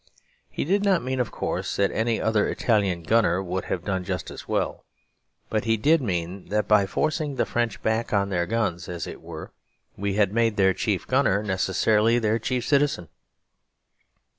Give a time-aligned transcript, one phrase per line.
[0.49, 4.31] He did not mean, of course, that any other Italian gunner would have done just
[4.31, 4.83] as well;
[5.47, 9.21] but he did mean that by forcing the French back on their guns, as it
[9.21, 9.51] were,
[9.95, 13.09] we had made their chief gunner necessarily their chief citizen.